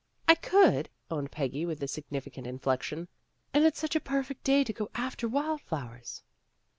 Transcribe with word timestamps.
"I 0.27 0.33
could," 0.33 0.89
owned 1.11 1.29
Peggy 1.29 1.63
with 1.63 1.83
a 1.83 1.87
significant 1.87 2.47
inflection. 2.47 3.07
"And 3.53 3.65
it's 3.65 3.77
such 3.79 3.95
a 3.95 3.99
perfect 3.99 4.43
day 4.43 4.63
to 4.63 4.73
go 4.73 4.89
after 4.95 5.27
wild 5.27 5.61
flowers." 5.61 6.23